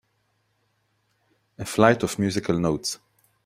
[1.59, 2.97] A flight of musical notes.